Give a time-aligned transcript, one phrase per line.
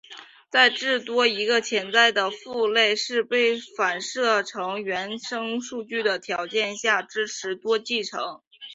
[0.49, 8.41] 在至多一个潜在的父类是被反射成原生数据的条件下支持多继承。